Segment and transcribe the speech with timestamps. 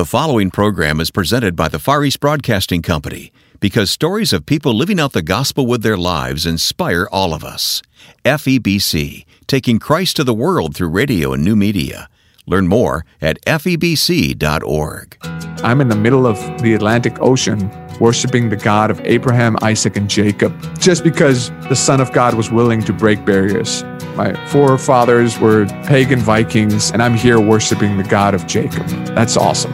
[0.00, 4.72] The following program is presented by the Far East Broadcasting Company because stories of people
[4.72, 7.82] living out the gospel with their lives inspire all of us.
[8.24, 12.08] FEBC, taking Christ to the world through radio and new media.
[12.46, 15.18] Learn more at febc.org.
[15.62, 17.70] I'm in the middle of the Atlantic Ocean
[18.00, 22.50] worshiping the God of Abraham, Isaac, and Jacob just because the Son of God was
[22.50, 23.84] willing to break barriers.
[24.20, 28.86] My forefathers were pagan Vikings, and I'm here worshiping the God of Jacob.
[29.14, 29.72] That's awesome.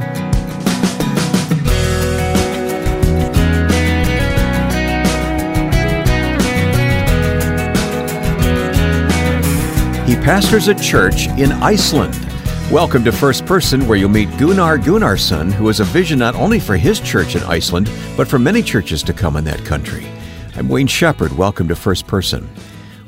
[10.07, 12.15] He pastors a church in Iceland.
[12.71, 16.61] Welcome to First Person, where you'll meet Gunnar Gunnarsson, who has a vision not only
[16.61, 20.07] for his church in Iceland, but for many churches to come in that country.
[20.55, 21.37] I'm Wayne Shepherd.
[21.37, 22.49] Welcome to First Person.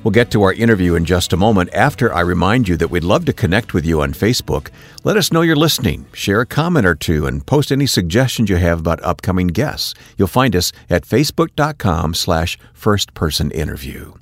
[0.09, 3.05] We'll get to our interview in just a moment after I remind you that we'd
[3.05, 4.71] love to connect with you on Facebook.
[5.05, 8.57] Let us know you're listening, share a comment or two, and post any suggestions you
[8.57, 9.93] have about upcoming guests.
[10.17, 14.19] You'll find us at facebook.com slash firstpersoninterview.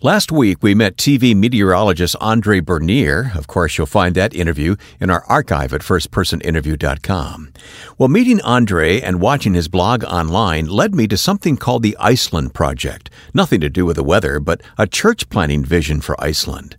[0.00, 3.32] Last week, we met TV meteorologist Andre Bernier.
[3.34, 7.52] Of course, you'll find that interview in our archive at firstpersoninterview.com.
[7.98, 12.54] Well, meeting Andre and watching his blog online led me to something called the Iceland
[12.54, 13.10] Project.
[13.34, 16.76] Nothing to do with the weather, but a church planting vision for Iceland.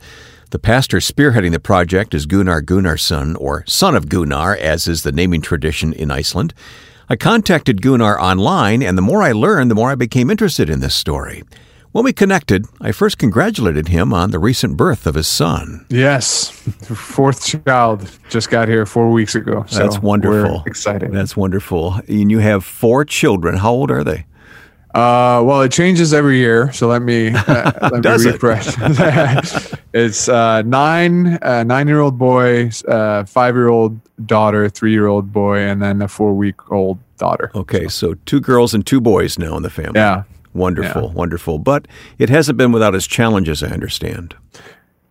[0.52, 5.12] The pastor spearheading the project is Gunnar Gunnarsson, or son of Gunnar, as is the
[5.12, 6.54] naming tradition in Iceland.
[7.10, 10.80] I contacted Gunnar online, and the more I learned, the more I became interested in
[10.80, 11.44] this story.
[11.92, 15.88] When we connected, I first congratulated him on the recent birth of his son.
[15.90, 19.66] Yes, fourth child just got here four weeks ago.
[19.68, 20.62] So That's wonderful.
[20.68, 21.12] excited.
[21.12, 21.96] That's wonderful.
[22.08, 23.58] And you have four children.
[23.58, 24.28] How old are they?
[24.94, 26.72] Uh, well, it changes every year.
[26.74, 28.34] So let me uh, let me it?
[28.34, 28.68] refresh.
[29.94, 35.08] it's uh, nine uh, nine year old boy, uh, five year old daughter, three year
[35.08, 37.52] old boy, and then a four week old daughter.
[37.56, 40.00] Okay, so two girls and two boys now in the family.
[40.00, 40.24] Yeah.
[40.60, 41.58] Wonderful, wonderful.
[41.58, 44.36] But it hasn't been without its challenges, I understand.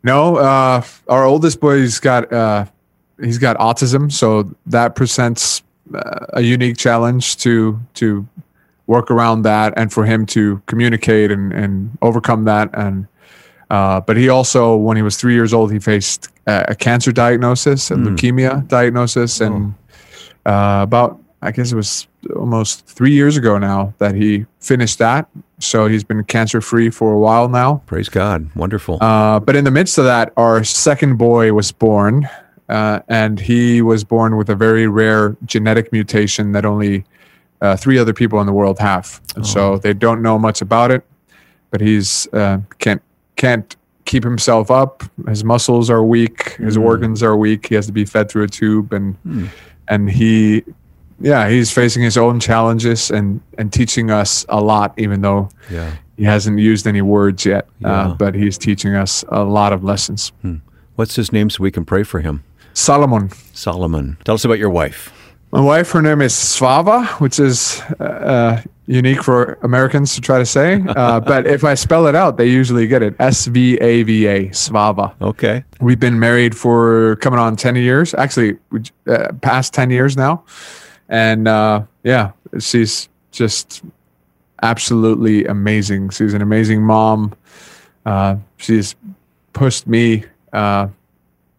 [0.02, 2.66] No, uh, our oldest boy's got uh,
[3.20, 5.62] he's got autism, so that presents
[5.94, 8.26] uh, a unique challenge to to
[8.86, 12.70] work around that and for him to communicate and, and overcome that.
[12.74, 13.06] And
[13.70, 17.12] uh, but he also, when he was three years old, he faced a, a cancer
[17.12, 19.74] diagnosis, a leukemia diagnosis, and
[20.46, 25.28] uh, about I guess it was almost three years ago now that he finished that.
[25.60, 27.82] So he's been cancer free for a while now.
[27.86, 28.54] Praise God.
[28.56, 28.98] Wonderful.
[29.00, 32.28] Uh, but in the midst of that, our second boy was born,
[32.68, 37.04] uh, and he was born with a very rare genetic mutation that only
[37.60, 39.20] uh, three other people in the world have.
[39.36, 41.04] And so they don't know much about it,
[41.70, 43.02] but he's uh, can't
[43.36, 45.02] can't keep himself up.
[45.28, 46.56] His muscles are weak.
[46.56, 47.68] His organs are weak.
[47.68, 49.16] He has to be fed through a tube, and
[49.86, 50.64] and he.
[51.20, 55.96] Yeah, he's facing his own challenges and, and teaching us a lot, even though yeah.
[56.16, 57.88] he hasn't used any words yet, Yeah.
[57.88, 60.32] uh, but he's teaching us a lot of lessons.
[60.94, 62.44] What's his name so we can pray for him?
[62.72, 63.30] Solomon.
[63.52, 64.16] Solomon.
[64.24, 65.12] Tell us about your wife.
[65.50, 70.44] My wife, her name is Svava, which is uh, unique for Americans to try to
[70.46, 70.82] say.
[70.88, 74.26] Uh, but if I spell it out, they usually get it S V A V
[74.26, 75.14] A, Svava.
[75.22, 75.64] Okay.
[75.80, 78.58] We've been married for coming on 10 years, actually,
[79.06, 80.44] uh, past 10 years now.
[81.08, 83.82] And uh, yeah, she's just
[84.62, 86.10] absolutely amazing.
[86.10, 87.34] She's an amazing mom.
[88.04, 88.94] Uh, she's
[89.52, 90.88] pushed me uh,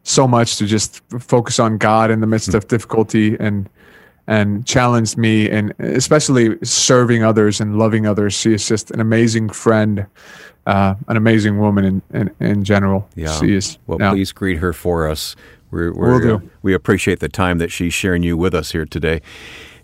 [0.03, 3.69] so much to just focus on God in the midst of difficulty and
[4.29, 8.35] and challenged me and especially serving others and loving others.
[8.35, 10.05] She is just an amazing friend,
[10.67, 13.09] uh, an amazing woman in, in, in general.
[13.15, 13.37] Yeah.
[13.39, 13.79] She is.
[13.87, 14.11] Well, yeah.
[14.11, 15.35] please greet her for us.
[15.71, 16.35] We're, we're, do.
[16.35, 19.21] uh, we appreciate the time that she's sharing you with us here today.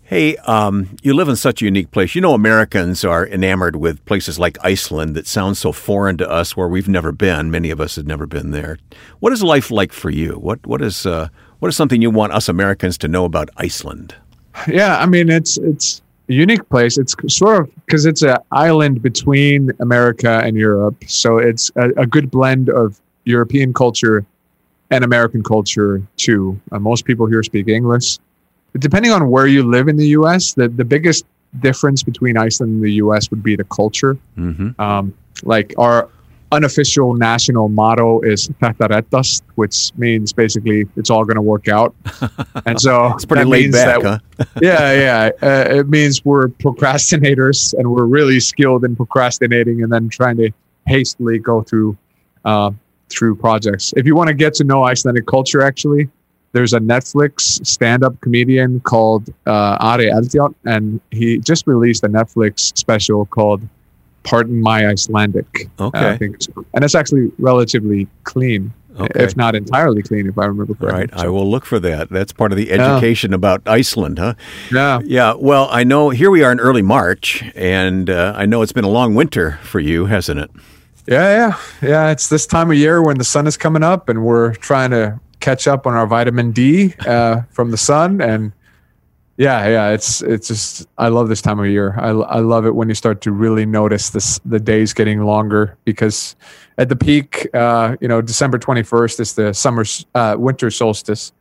[0.04, 2.14] Hey, um, you live in such a unique place.
[2.14, 6.56] You know, Americans are enamored with places like Iceland that sound so foreign to us,
[6.56, 7.50] where we've never been.
[7.50, 8.78] Many of us have never been there.
[9.20, 10.34] What is life like for you?
[10.34, 14.14] What what is uh, what is something you want us Americans to know about Iceland?
[14.68, 16.98] Yeah, I mean it's it's a unique place.
[16.98, 22.06] It's sort of because it's an island between America and Europe, so it's a, a
[22.06, 24.26] good blend of European culture
[24.92, 26.60] and American culture too.
[26.72, 28.18] Uh, most people here speak English.
[28.72, 31.26] But depending on where you live in the U.S., the the biggest
[31.60, 33.32] difference between Iceland and the U.S.
[33.32, 34.18] would be the culture.
[34.38, 34.80] Mm-hmm.
[34.82, 35.14] Um,
[35.44, 36.10] like our
[36.56, 41.94] unofficial national motto is "Þetta reddast," which means basically it's all going to work out.
[42.68, 44.46] And so It's pretty laid back, that- huh?
[44.62, 45.30] yeah, yeah.
[45.50, 50.50] Uh, it means we're procrastinators and we're really skilled in procrastinating and then trying to
[50.88, 51.98] hastily go through
[52.46, 52.72] uh,
[53.10, 53.94] through projects.
[53.98, 56.10] If you want to get to know Icelandic culture, actually,
[56.54, 62.76] there's a Netflix stand-up comedian called uh, Ari Eldjárn, and he just released a Netflix
[62.78, 63.62] special called
[64.26, 69.24] "Pardon My Icelandic." Okay, I think, it's, and it's actually relatively clean, Okay.
[69.24, 71.00] if not entirely clean, if I remember correctly.
[71.02, 72.10] right, I will look for that.
[72.10, 74.34] That's part of the education about Iceland, huh?
[74.72, 75.00] Yeah.
[75.06, 78.72] Yeah, well, I know here we are in early March, and uh, I know it's
[78.74, 80.50] been a long winter for you, hasn't it?
[81.08, 81.50] Yeah,
[81.82, 82.10] yeah, yeah.
[82.12, 85.20] It's this time of year when the sun is coming up, and we're trying to
[85.40, 88.22] catch up on our vitamin D uh, from the sun.
[88.22, 88.54] And
[89.38, 91.96] yeah, yeah, it's it's just I love this time of year.
[92.00, 95.78] I, I love it when you start to really notice this the days getting longer
[95.84, 96.38] because
[96.78, 99.84] at the peak, uh, you know, December twenty first is the summer
[100.14, 101.34] uh, winter solstice,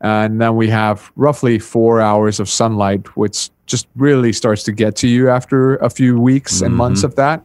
[0.00, 4.96] and then we have roughly four hours of sunlight, which just really starts to get
[4.96, 7.44] to you after a few weeks and months of that.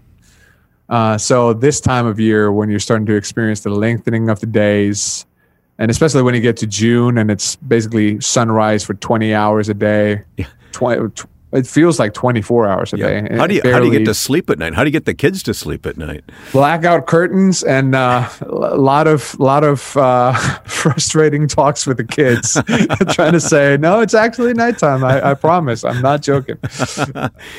[0.89, 4.47] Uh, so this time of year, when you're starting to experience the lengthening of the
[4.47, 5.27] days,
[5.77, 9.73] and especially when you get to June and it's basically sunrise for 20 hours a
[9.73, 10.45] day, Yeah.
[10.71, 11.25] 20, tw-
[11.55, 13.27] it feels like 24 hours a day.
[13.35, 14.73] How do you how do you get to sleep at night?
[14.73, 16.23] How do you get the kids to sleep at night?
[16.51, 20.33] blackout curtains and uh, a lot of lot of uh,
[20.65, 22.53] frustrating talks with the kids,
[23.13, 25.03] trying to say, "No, it's actually nighttime.
[25.03, 25.83] I, I promise.
[25.83, 26.57] I'm not joking."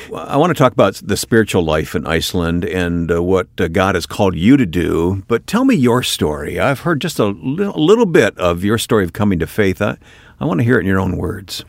[0.09, 3.67] Well, I want to talk about the spiritual life in Iceland and uh, what uh,
[3.67, 5.23] God has called you to do.
[5.27, 6.59] But tell me your story.
[6.59, 9.81] I've heard just a little, little bit of your story of coming to faith.
[9.81, 9.97] I,
[10.39, 11.65] I want to hear it in your own words.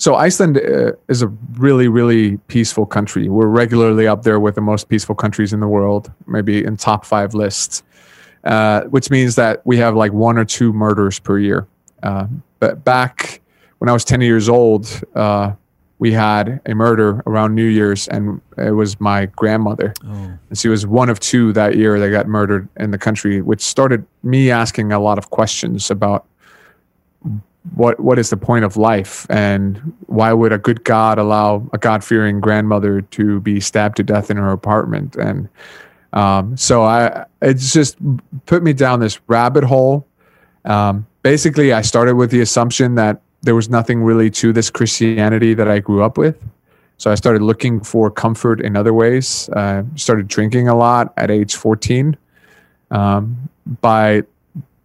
[0.00, 1.26] So Iceland uh, is a
[1.58, 3.28] really, really peaceful country.
[3.28, 7.04] We're regularly up there with the most peaceful countries in the world, maybe in top
[7.04, 7.82] five lists,
[8.44, 11.66] uh, which means that we have like one or two murders per year.
[12.02, 12.28] Uh,
[12.60, 13.42] but back
[13.76, 15.52] when I was 10 years old, uh,
[15.98, 19.92] we had a murder around New Year's, and it was my grandmother.
[20.02, 23.42] Oh, And she was one of two that year that got murdered in the country,
[23.42, 26.24] which started me asking a lot of questions about
[27.74, 31.78] what what is the point of life and why would a good God allow a
[31.78, 35.16] God fearing grandmother to be stabbed to death in her apartment?
[35.16, 35.48] And
[36.12, 37.96] um, so I it's just
[38.46, 40.06] put me down this rabbit hole.
[40.64, 45.54] Um, basically, I started with the assumption that there was nothing really to this Christianity
[45.54, 46.42] that I grew up with.
[46.98, 49.48] So I started looking for comfort in other ways.
[49.50, 52.16] Uh, started drinking a lot at age 14.
[52.90, 53.48] Um,
[53.80, 54.24] by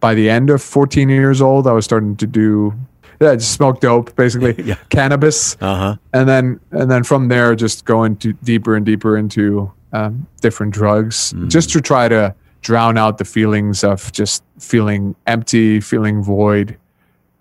[0.00, 2.74] by the end of 14 years old, I was starting to do
[3.20, 4.74] yeah, just smoke dope, basically Yeah.
[4.90, 5.96] cannabis, uh huh.
[6.12, 10.74] and then and then from there, just going to deeper and deeper into um, different
[10.74, 16.76] drugs, just to try to drown out the feelings of just feeling empty, feeling void.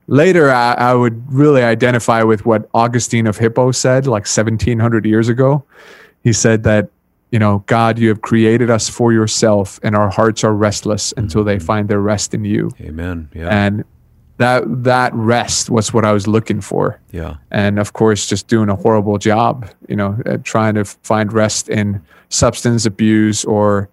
[0.07, 5.27] Later, I, I would really identify with what Augustine of Hippo said, like 1700 years
[5.27, 5.63] ago.
[6.23, 6.89] He said that,
[7.31, 11.43] you know, God, you have created us for yourself, and our hearts are restless until
[11.43, 11.65] they mm-hmm.
[11.65, 12.71] find their rest in you.
[12.81, 13.29] Amen.
[13.33, 13.49] Yeah.
[13.49, 13.83] And
[14.37, 17.37] that that rest was what I was looking for yeah.
[17.51, 22.01] and of course just doing a horrible job you know trying to find rest in
[22.29, 23.89] substance abuse or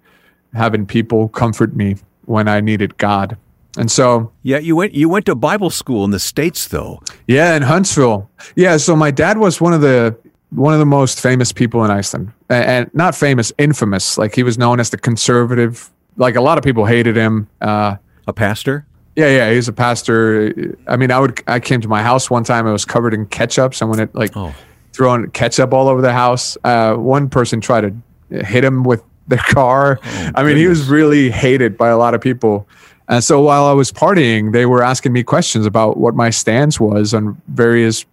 [0.53, 3.37] having people comfort me when i needed god
[3.79, 4.59] and so Yeah.
[4.59, 4.95] You went.
[4.95, 7.01] You went to Bible school in the states, though.
[7.27, 10.17] yeah in huntsville yeah so my dad was one of the
[10.55, 14.57] one of the most famous people in iceland and, not famous infamous like he was
[14.59, 17.97] known as the conservative like a lot of people hated him uh
[18.27, 18.85] A pastor.
[19.17, 20.77] Yeah, yeah, he's a pastor.
[20.87, 21.43] I mean, I would.
[21.47, 22.67] I came to my house one time.
[22.67, 23.75] It was covered in ketchup.
[23.75, 24.55] Someone had like Oh.
[24.95, 26.57] throwing ketchup all over the house.
[26.65, 29.99] Uh, one person tried to hit him with their car.
[30.35, 32.67] I mean, he was really hated by a lot of people.
[33.09, 36.81] And so while I was partying, they were asking me questions about what my stance
[36.81, 38.07] was on various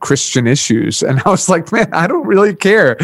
[0.00, 1.02] Christian issues.
[1.02, 2.96] And I was like, man, I don't really care.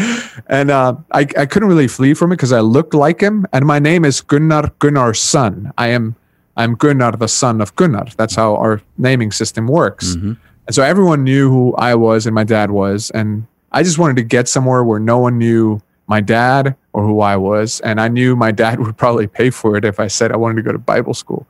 [0.47, 3.45] And uh, I, I couldn't really flee from it because I looked like him.
[3.53, 5.71] And my name is Gunnar Gunnar's son.
[5.77, 6.15] I am
[6.57, 8.07] I'm Gunnar, the son of Gunnar.
[8.17, 10.15] That's how our naming system works.
[10.67, 13.09] And so everyone knew who I was and my dad was.
[13.11, 17.21] And I just wanted to get somewhere where no one knew my dad or who
[17.21, 17.79] I was.
[17.81, 20.55] And I knew my dad would probably pay for it if I said I wanted
[20.55, 21.47] to go to Bible school.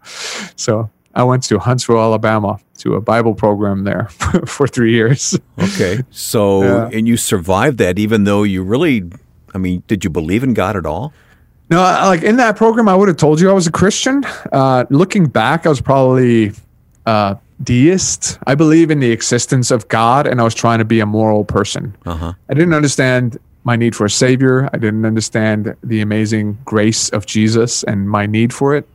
[0.55, 4.05] So I went to Huntsville, Alabama to a Bible program there
[4.45, 5.37] for three years.
[5.59, 5.99] Okay.
[6.09, 6.89] So, Yeah.
[6.97, 9.03] and you survived that, even though you really.
[9.53, 11.11] I mean, did you believe in God at all?
[11.69, 14.23] No, I- like in that program, I would have told you I was a Christian.
[14.51, 16.53] Uh, looking back, I was probably
[17.05, 18.37] uh, deist.
[18.47, 21.43] I believe in the existence of God, and I was trying to be a moral
[21.43, 21.95] person.
[22.05, 22.33] Uh huh.
[22.49, 24.69] I didn't understand my need for a savior.
[24.73, 28.87] I didn't understand the amazing grace of Jesus and my need for it.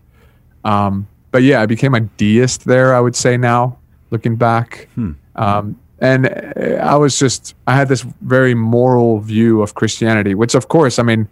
[0.64, 1.06] Um,
[1.36, 2.94] but yeah, I became a deist there.
[2.94, 3.76] I would say now,
[4.10, 4.88] looking back,
[5.34, 10.54] um, and uh, I was just I had this very moral view of Christianity, which
[10.54, 11.28] of course, I mean,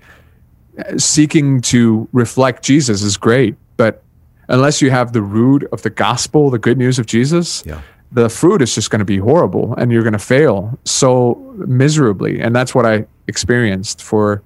[0.99, 4.03] seeking to reflect Jesus is great, but
[4.49, 7.81] unless you have the root of the gospel, the good news of Jesus, Yeah.
[8.13, 12.41] the fruit is just going to be horrible and you're going to fail so miserably.
[12.41, 14.43] And that's what I experienced for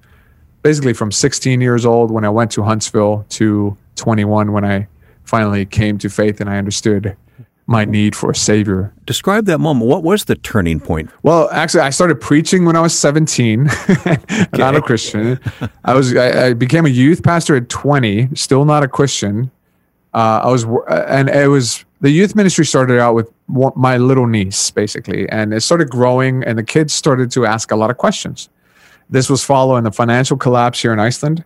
[0.61, 4.87] basically from 16 years old when I went to Huntsville to 21 when I
[5.29, 7.15] finally came to faith and I understood
[7.67, 8.91] my need for a savior.
[9.05, 9.85] Describe that moment.
[9.85, 11.11] What was the turning point?
[11.21, 13.65] Well, actually, I started preaching when I was 17,
[14.57, 15.39] not a Christian.
[15.85, 19.51] I was I, I became a youth pastor at 20, still not a Christian.
[20.15, 24.71] Uh, I was, and it was the youth ministry started out with my little niece,
[24.71, 28.49] basically, and it started growing, and the kids started to ask a lot of questions.
[29.11, 31.43] This was following the financial collapse here in Iceland,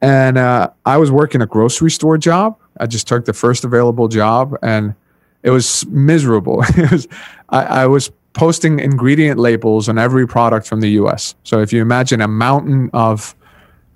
[0.00, 2.58] and uh, I was working a grocery store job.
[2.78, 4.94] I just took the first available job, and
[5.42, 6.62] it was miserable.
[6.68, 7.08] it was,
[7.48, 11.34] I, I was posting ingredient labels on every product from the U.S.
[11.44, 13.34] So if you imagine a mountain of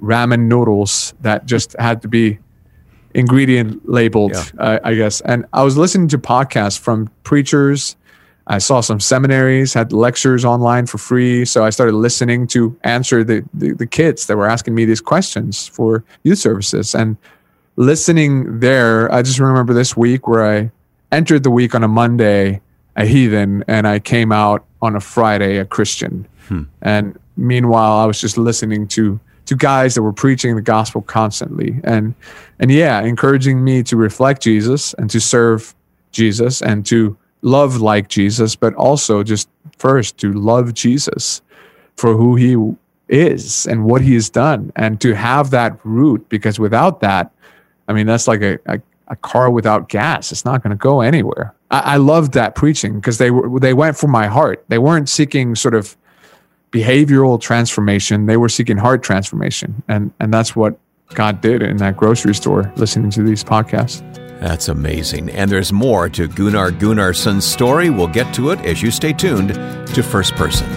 [0.01, 2.39] ramen noodles that just had to be
[3.15, 4.45] ingredient labeled, Yeah.
[4.59, 5.21] uh, I guess.
[5.23, 7.97] And I was listening to podcasts from preachers.
[8.49, 11.45] I saw some seminaries, had lectures online for free.
[11.45, 15.03] So I started listening to answer the, the, the kids that were asking me these
[15.03, 16.95] questions for youth services.
[16.95, 17.19] And
[17.77, 20.71] listening there, I just remember this week where I
[21.13, 22.63] entered the week on a Monday,
[22.97, 26.27] a heathen, and I came out on a Friday, a Christian.
[26.49, 26.63] Hmm.
[26.81, 31.81] And meanwhile, I was just listening to to guys that were preaching the gospel constantly,
[31.83, 32.15] and
[32.59, 35.75] and yeah, encouraging me to reflect Jesus and to serve
[36.13, 41.43] Jesus and to love like Jesus, but also just first to love Jesus
[41.97, 42.57] for who he
[43.09, 46.29] is and what he has done, and to have that root.
[46.29, 47.33] Because without that,
[47.89, 50.31] I mean, that's like a, a, a car without gas.
[50.31, 51.55] It's not going to go anywhere.
[51.71, 54.65] I, I loved that preaching because they were they went for my heart.
[54.69, 55.97] They weren't seeking sort of
[56.71, 58.27] behavioral transformation.
[58.27, 60.79] They were seeking heart transformation, and and that's what
[61.15, 62.73] God did in that grocery store.
[62.77, 64.28] Listening to these podcasts.
[64.41, 65.31] That's amazing.
[65.31, 67.91] And there's more to Gunnar Gunnarsson's story.
[67.91, 70.69] We'll get to it as you stay tuned to First Person.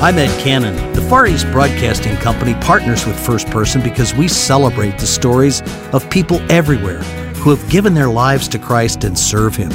[0.00, 0.92] I'm Ed Cannon.
[0.94, 5.60] The Far East Broadcasting Company partners with First Person because we celebrate the stories
[5.92, 7.02] of people everywhere
[7.42, 9.72] who have given their lives to Christ and serve Him.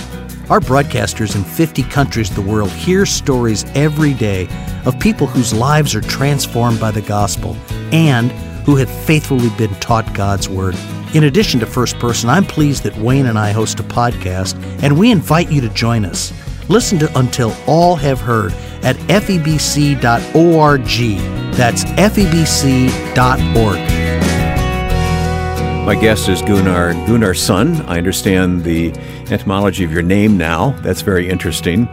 [0.50, 4.48] Our broadcasters in 50 countries the world hear stories every day
[4.86, 7.56] of people whose lives are transformed by the gospel
[7.92, 8.32] and
[8.66, 10.76] who have faithfully been taught God's Word.
[11.14, 14.98] In addition to First Person, I'm pleased that Wayne and I host a podcast, and
[14.98, 16.34] we invite you to join us.
[16.70, 18.52] Listen to Until All Have Heard
[18.82, 20.02] at febc.org.
[21.56, 23.80] That's febc.org.
[25.86, 27.88] My guest is Gunnar Gunnarsson.
[27.88, 28.92] I understand the
[29.32, 30.72] etymology of your name now.
[30.82, 31.86] That's very interesting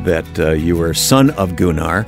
[0.00, 2.06] that uh, you were son of Gunnar.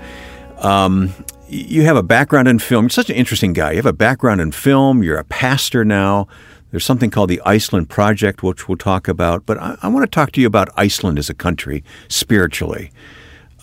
[0.58, 1.14] Um,
[1.48, 2.84] you have a background in film.
[2.84, 3.70] You're such an interesting guy.
[3.70, 5.02] You have a background in film.
[5.02, 6.28] You're a pastor now.
[6.70, 9.46] There's something called the Iceland Project, which we'll talk about.
[9.46, 12.90] But I, I want to talk to you about Iceland as a country spiritually.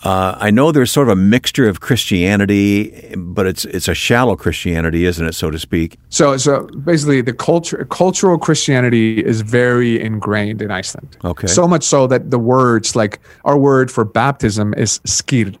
[0.02, 4.36] Uh, I know there's sort of a mixture of Christianity, but it's it's a shallow
[4.36, 5.96] Christianity, isn't it, so to speak?
[6.10, 11.16] So so basically, the culture cultural Christianity is very ingrained in Iceland.
[11.24, 11.46] Okay.
[11.46, 15.56] So much so that the words like our word for baptism is skir,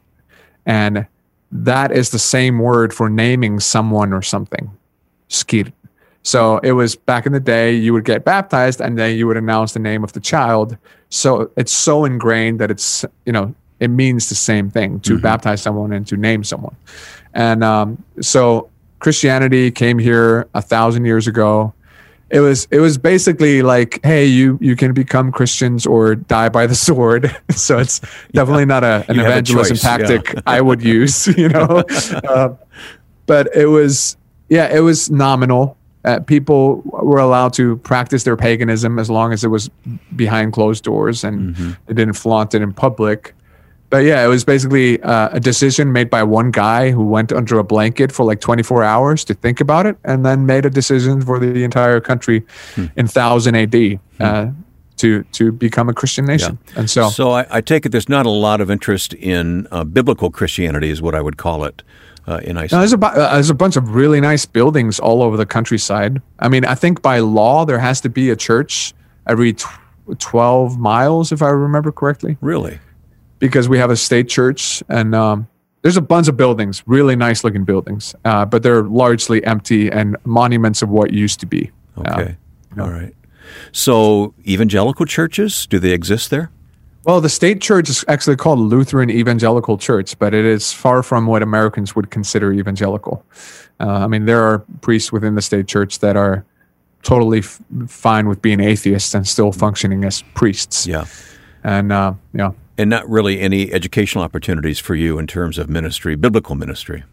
[0.66, 1.06] and
[1.50, 4.70] that is the same word for naming someone or something,
[5.30, 5.72] skir.
[6.26, 9.36] So it was back in the day, you would get baptized and then you would
[9.36, 10.76] announce the name of the child.
[11.08, 15.62] So it's so ingrained that it's, you know, it means the same thing to baptize
[15.62, 16.74] someone and to name someone.
[17.32, 18.68] And um, so
[18.98, 21.72] Christianity came here a thousand years ago.
[22.30, 26.66] It was it was basically like, hey, you you can become Christians or die by
[26.66, 27.36] the sword.
[27.50, 28.00] so it's
[28.32, 29.96] definitely not a, an You evangelism choice, yeah.
[29.96, 31.84] tactic I would use, you know.
[32.28, 32.48] uh,
[33.26, 34.16] but it was
[34.48, 35.76] yeah, it was nominal.
[36.06, 39.68] Uh, people were allowed to practice their paganism as long as it was
[40.14, 41.70] behind closed doors and Mm-hmm.
[41.86, 43.34] they didn't flaunt it in public.
[43.90, 47.58] But yeah, it was basically uh, a decision made by one guy who went under
[47.58, 51.22] a blanket for like 24 hours to think about it, and then made a decision
[51.22, 52.42] for the entire country
[52.74, 52.86] Hmm.
[52.96, 54.46] in 1000 AD uh,
[54.96, 56.58] to to become a Christian nation.
[56.76, 59.84] And so, So I, I take it there's not a lot of interest in uh,
[59.84, 61.82] biblical Christianity, is what I would call it
[62.26, 62.82] uh, in Iceland.
[62.82, 66.20] there's a bu- uh, there's a bunch of really nice buildings all over the countryside.
[66.38, 68.94] I mean, I think by law there has to be a church
[69.26, 69.66] every tw-
[70.18, 72.78] 12 miles, if I remember correctly, Really?
[73.38, 75.48] because we have a state church, and um,
[75.82, 80.16] there's a bunch of buildings, really nice looking buildings, uh, but they're largely empty and
[80.24, 81.70] monuments of what used to be.
[81.98, 82.36] Okay.
[82.78, 83.14] All right.
[83.72, 86.50] So evangelical churches, do they exist there?
[87.06, 91.28] Well, the state church is actually called Lutheran Evangelical Church, but it is far from
[91.28, 93.24] what Americans would consider evangelical.
[93.78, 96.44] Uh, I mean, there are priests within the state church that are
[97.04, 100.84] totally f- fine with being atheists and still functioning as priests.
[100.84, 101.04] Yeah.
[101.62, 102.50] And uh, yeah.
[102.76, 107.04] And not really any educational opportunities for you in terms of ministry, biblical ministry.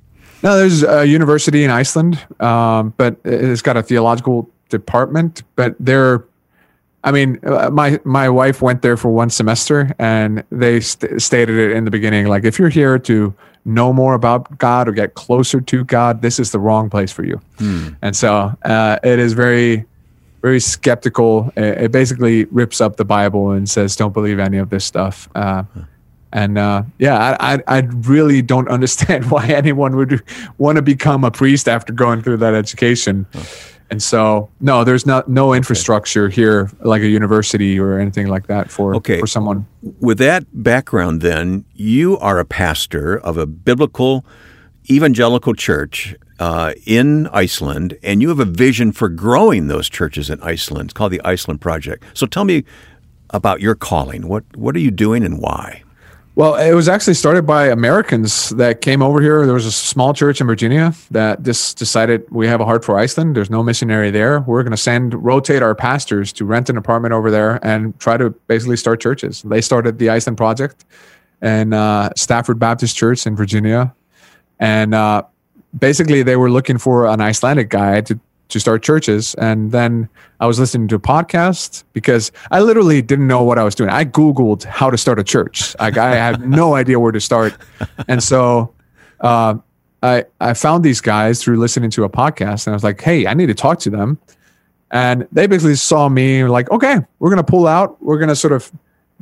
[0.42, 5.44] No, there's a university in Iceland, um, but it's got a theological department.
[5.56, 6.26] But they're,
[7.04, 11.58] I mean, uh, my my wife went there for one semester, and they st- stated
[11.58, 13.34] it in the beginning, like if you're here to
[13.66, 17.24] know more about God or get closer to God, this is the wrong place for
[17.24, 17.42] you.
[17.60, 17.90] Hmm.
[18.02, 19.86] And so uh, it is very,
[20.42, 21.52] very skeptical.
[21.56, 25.30] It, it basically rips up the Bible and says, "Don't believe any of this stuff."
[25.36, 25.64] Uh,
[26.34, 30.24] and uh, yeah, I, I, I really don't understand why anyone would
[30.58, 33.28] want to become a priest after going through that education.
[33.90, 38.72] And so, no, there's not no infrastructure here, like a university or anything like that
[38.72, 39.20] for Okay.
[39.20, 39.66] for someone.
[40.00, 44.26] With that background, then, you are a pastor of a biblical
[44.90, 50.42] evangelical church uh, in Iceland, and you have a vision for growing those churches in
[50.42, 50.88] Iceland.
[50.88, 52.04] It's called the Iceland Project.
[52.14, 52.64] So tell me
[53.30, 54.28] about your calling.
[54.28, 55.84] What, what are you doing and why?
[56.36, 59.46] Well, it was actually started by Americans that came over here.
[59.46, 62.98] There was a small church in Virginia that just decided we have a heart for
[62.98, 63.36] Iceland.
[63.36, 64.40] There's no missionary there.
[64.40, 68.18] We're going to send rotate our pastors to rent an apartment over there and try
[68.18, 69.44] to basically start churches.
[69.44, 70.86] They started the Iceland Project
[71.40, 73.94] and uh, Stafford Baptist Church in Virginia,
[74.60, 75.22] and uh,
[75.78, 78.20] basically they were looking for an Icelandic guy to
[78.54, 79.36] to start churches.
[79.36, 80.08] And then
[80.40, 83.90] I was listening to a podcast because I literally didn't know what I was doing.
[83.90, 85.76] I Googled how to start a church.
[85.80, 87.58] Like I had no idea where to start.
[88.08, 88.74] And so
[89.22, 89.56] uh,
[90.02, 93.28] I, I found these guys through listening to a podcast and I was like, hey,
[93.28, 94.20] I need to talk to them.
[94.92, 98.02] And they basically saw me like, okay, we're going to pull out.
[98.04, 98.72] We're going to sort of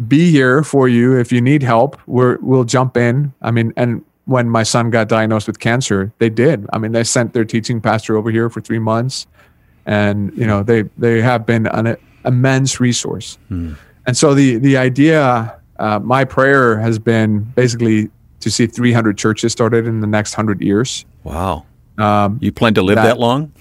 [0.08, 1.18] be here for you.
[1.18, 3.34] If you need help, we're, we'll jump in.
[3.42, 6.66] I mean, and when my son got diagnosed with cancer, they did.
[6.74, 9.28] I mean, they sent their teaching pastor over here for three months,
[9.86, 13.38] and you know they they have been an immense resource.
[13.50, 18.10] And so the the idea, uh, my prayer has been basically
[18.40, 21.06] to see 300 churches started in the next hundred years.
[21.24, 21.66] Wow.
[22.00, 23.52] Um, You plan to live that, That- long?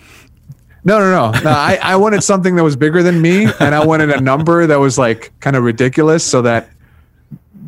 [0.85, 1.39] no, no, no.
[1.41, 4.67] no I, I wanted something that was bigger than me, and I wanted a number
[4.67, 6.71] that was like kind of ridiculous, so that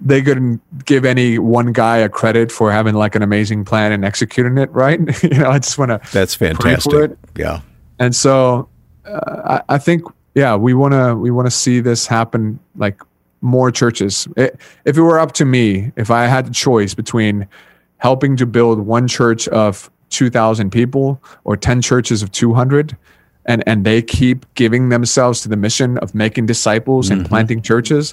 [0.05, 4.05] they couldn't give any one guy a credit for having like an amazing plan and
[4.05, 4.99] executing it right.
[5.23, 6.01] you know, I just want to.
[6.13, 7.13] That's fantastic.
[7.37, 7.61] Yeah.
[7.99, 8.69] And so,
[9.05, 10.03] uh, I, I think,
[10.35, 13.01] yeah, we want to we want to see this happen like
[13.41, 14.27] more churches.
[14.37, 17.47] It, if it were up to me, if I had the choice between
[17.99, 22.97] helping to build one church of 2,000 people or 10 churches of 200,
[23.47, 28.13] and, and they keep giving themselves to the mission of making disciples and planting churches,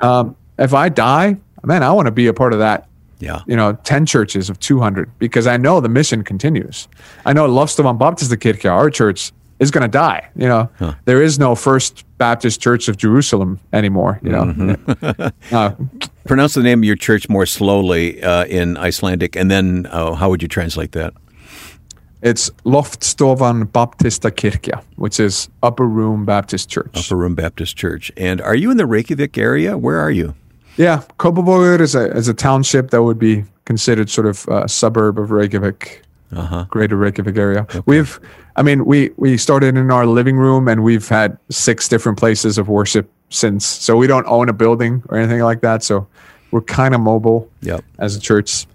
[0.00, 2.88] um, if I die, man, I want to be a part of that
[3.20, 3.40] Yeah.
[3.46, 6.88] you know, 10 churches of 200 because I know the mission continues.
[7.24, 10.28] I know Love Loftstofan Baptist Kirke, our church, is going to die.
[10.34, 14.18] You know, there is no First Baptist Church of Jerusalem anymore.
[14.22, 14.76] You know,
[15.52, 15.70] uh,
[16.24, 20.30] Pronounce the name of your church more slowly uh, in Icelandic, and then uh, how
[20.30, 21.14] would you translate that?
[22.22, 26.90] It's Loftstofan Baptista Kirke, which is Upper Room Baptist Church.
[26.94, 28.10] Upper Room Baptist Church.
[28.16, 29.76] And are you in the Reykjavik area?
[29.76, 30.34] Where are you?
[30.76, 35.18] Yeah, Kópavogur is a is a township that would be considered sort of a suburb
[35.18, 36.02] of Reykjavik,
[36.34, 36.64] Uh-huh.
[36.70, 37.66] greater Reykjavik area.
[37.84, 38.18] We've,
[38.56, 42.56] I mean, we we started in our living room and we've had six different places
[42.58, 43.66] of worship since.
[43.66, 45.82] So we don't own a building or anything like that.
[45.82, 46.06] So
[46.52, 47.84] we're kind of mobile Yep.
[47.98, 48.66] as a church.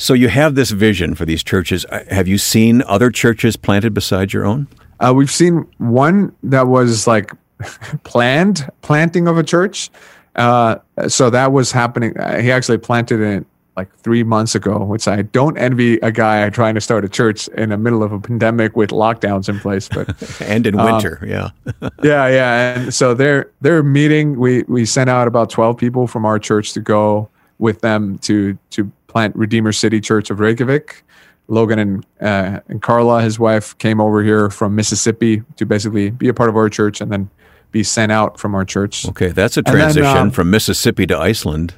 [0.00, 1.84] So you have this vision for these churches.
[1.90, 4.66] Uh, Have you seen other churches planted beside your own?
[4.98, 7.32] Uh, we've seen one that was like
[8.04, 9.90] planned planting of a church.
[10.36, 12.16] Uh, so that was happening.
[12.16, 16.48] Uh, he actually planted it like three months ago, which I don't envy a guy
[16.48, 19.86] trying to start a church in the middle of a pandemic with lockdowns in place.
[19.86, 21.50] But And in winter, yeah.
[22.02, 22.74] yeah, yeah.
[22.74, 24.38] And so they're they're meeting.
[24.40, 28.56] We we sent out about twelve people from our church to go with them to
[28.70, 31.04] to plant Redeemer City Church of Reykjavik.
[31.48, 36.28] Logan and uh, and Carla, his wife, came over here from Mississippi to basically be
[36.28, 37.28] a part of our church and then
[37.72, 39.06] be sent out from our church.
[39.08, 41.74] Okay, that's a then, transition um, from Mississippi to Iceland.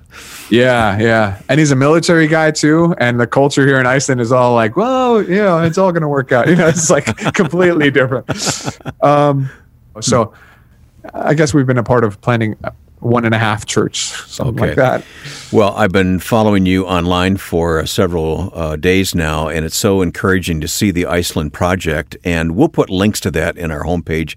[0.50, 1.40] Yeah, yeah.
[1.48, 2.94] And he's a military guy too.
[2.98, 6.02] And the culture here in Iceland is all like, well, you know, it's all going
[6.02, 6.48] to work out.
[6.52, 8.28] You know, it's like completely different.
[9.02, 9.48] Um,
[10.00, 10.34] so
[11.14, 12.56] I guess we've been a part of planning
[13.02, 13.96] one and a half church,
[14.28, 14.66] something Okay.
[14.68, 15.04] like that.
[15.52, 20.02] Well, I've been following you online for uh, several uh, days now, and it's so
[20.02, 22.16] encouraging to see the Iceland project.
[22.24, 24.36] And we'll put links to that in our homepage,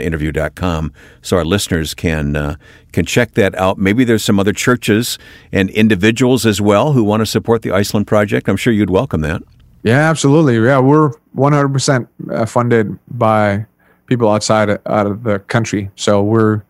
[0.00, 2.56] firstpersoninterview.com, so our listeners can uh,
[2.92, 3.78] can check that out.
[3.78, 5.18] Maybe there's some other churches
[5.52, 8.48] and individuals as well who want to support the Iceland project.
[8.48, 9.42] I'm sure you'd welcome that.
[9.82, 10.58] Yeah, absolutely.
[10.58, 13.66] Yeah, we're 100% uh, funded by
[14.06, 15.90] people outside out of the country.
[15.96, 16.62] So we're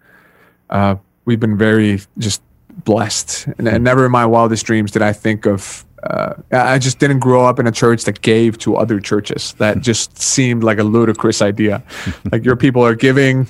[0.68, 2.42] uh, we've been very just
[2.85, 5.85] blessed, and, and, never in my wildest dreams did I think of.
[6.02, 9.52] Uh, I just didn't grow up in a church that gave to other churches.
[9.59, 11.83] That just seemed like a ludicrous idea.
[12.33, 13.46] like your people are giving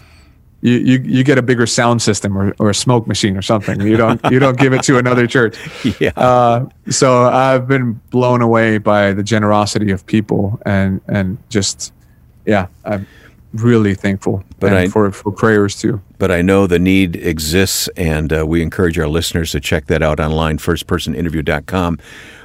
[0.63, 3.81] you, you, you get a bigger sound system or, or a smoke machine or something.
[3.81, 5.57] You don't you don't give it to another church.
[5.99, 6.11] Yeah.
[6.17, 11.93] Uh, so I've been blown away by the generosity of people and and just
[12.47, 13.07] yeah, I'm
[13.53, 16.01] really thankful but I, for for prayers too.
[16.19, 20.03] But I know the need exists, and uh, we encourage our listeners to check that
[20.03, 21.99] out online, firstpersoninterview.com.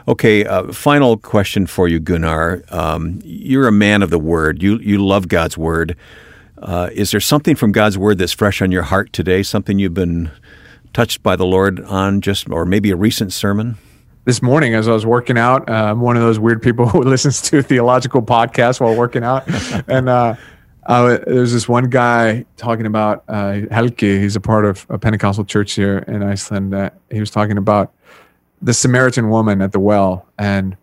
[0.08, 2.64] Okay, uh, final question for you, Gunnar.
[2.70, 4.64] Um, you're a man of the word.
[4.64, 5.98] You you love God's word.
[6.58, 9.44] Uh, is there something from God's word that's fresh on your heart today?
[9.44, 10.32] Something you've been
[10.94, 13.78] touched by the Lord on, just or maybe a recent sermon?
[14.24, 17.04] This morning, as I was working out, uh, I'm one of those weird people who
[17.04, 19.44] listens to theological podcasts while working out,
[19.88, 20.36] and uh,
[20.86, 24.20] uh, there's this one guy talking about uh, Helgi.
[24.20, 26.92] He's a part of a Pentecostal church here in Iceland.
[27.10, 27.94] he was talking about
[28.62, 30.78] the Samaritan woman at the well, and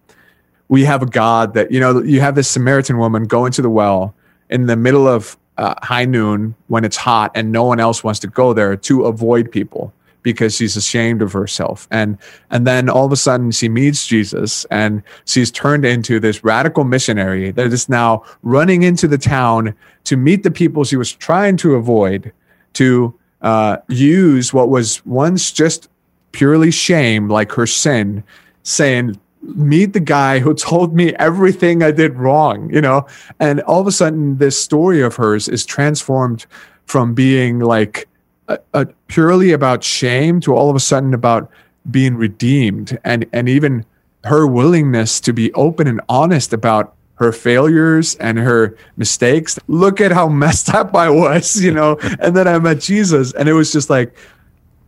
[0.68, 2.02] we have a God that you know.
[2.02, 4.14] You have this Samaritan woman go into the well
[4.50, 8.20] in the middle of uh, high noon when it's hot and no one else wants
[8.20, 12.18] to go there to avoid people because she's ashamed of herself and
[12.50, 16.84] and then all of a sudden she meets Jesus and she's turned into this radical
[16.84, 21.56] missionary that is now running into the town to meet the people she was trying
[21.58, 22.32] to avoid
[22.74, 25.88] to uh, use what was once just
[26.32, 28.22] purely shame like her sin
[28.62, 33.06] saying meet the guy who told me everything I did wrong, you know?
[33.40, 36.46] And all of a sudden, this story of hers is transformed
[36.86, 38.08] from being like
[38.48, 41.50] a, a purely about shame to all of a sudden about
[41.90, 43.84] being redeemed and, and even
[44.24, 49.58] her willingness to be open and honest about her failures and her mistakes.
[49.68, 51.98] Look at how messed up I was, you know?
[52.20, 54.14] and then I met Jesus and it was just like,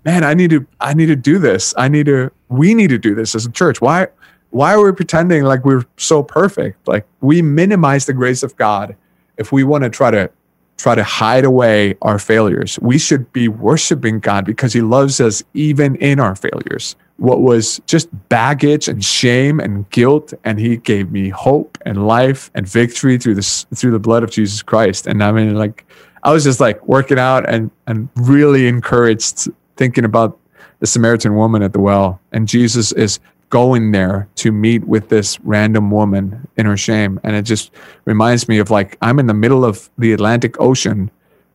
[0.04, 1.74] man, I need to, I need to do this.
[1.76, 3.80] I need to, we need to do this as a church.
[3.80, 4.08] Why,
[4.50, 6.86] why are we pretending like we're so perfect?
[6.86, 8.96] Like we minimize the grace of God
[9.36, 10.30] if we want to try to
[10.76, 12.78] try to hide away our failures.
[12.80, 16.96] We should be worshiping God because he loves us even in our failures.
[17.16, 22.50] What was just baggage and shame and guilt and he gave me hope and life
[22.54, 25.06] and victory through this through the blood of Jesus Christ.
[25.06, 25.86] And I mean like
[26.24, 30.38] I was just like working out and and really encouraged thinking about
[30.80, 33.20] the Samaritan woman at the well and Jesus is
[33.54, 37.20] going there to meet with this random woman in her shame.
[37.22, 37.70] And it just
[38.04, 41.08] reminds me of like, I'm in the middle of the Atlantic Ocean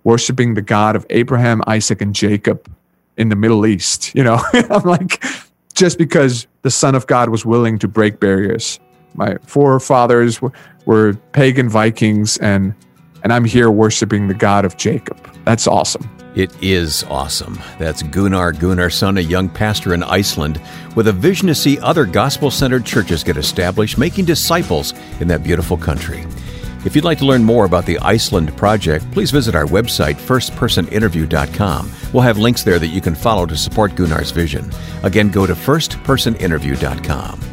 [0.05, 2.73] worshiping the God of Abraham, Isaac, and Jacob
[3.17, 4.15] in the Middle East.
[4.15, 5.21] You know, I'm like,
[5.73, 8.79] just because the Son of God was willing to break barriers.
[9.15, 10.53] My forefathers were,
[10.85, 12.73] were pagan Vikings, and
[13.23, 15.17] and I'm here worshiping the God of Jacob.
[15.43, 16.09] That's awesome.
[16.35, 17.59] It is awesome.
[17.79, 20.61] That's Gunnar Gunnarsson, a young pastor in Iceland,
[20.95, 25.43] with a vision to see other gospel centered churches get established, making disciples in that
[25.43, 26.25] beautiful country.
[26.85, 31.91] If you'd like to learn more about the Iceland project, please visit our website, firstpersoninterview.com.
[32.13, 34.71] We'll have links there that you can follow to support Gunnar's vision.
[35.03, 37.48] Again, go to firstpersoninterview.com.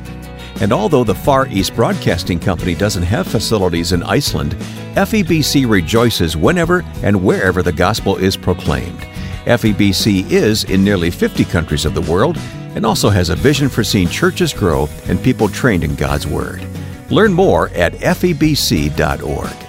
[0.61, 4.53] And although the Far East Broadcasting Company doesn't have facilities in Iceland,
[4.95, 9.01] FEBC rejoices whenever and wherever the gospel is proclaimed.
[9.45, 12.39] FEBC is in nearly 50 countries of the world
[12.75, 16.67] and also has a vision for seeing churches grow and people trained in God's Word.
[17.11, 18.97] Learn more at febc.org.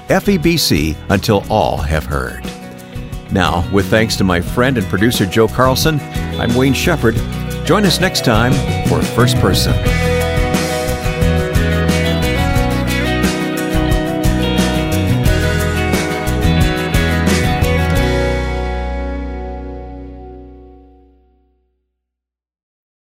[0.07, 2.43] FEBC until all have heard.
[3.31, 5.99] Now, with thanks to my friend and producer Joe Carlson,
[6.39, 7.15] I'm Wayne Shepherd.
[7.65, 8.53] Join us next time
[8.87, 9.73] for First Person.